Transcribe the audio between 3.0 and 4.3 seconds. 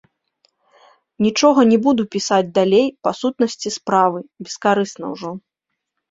па сутнасці справы,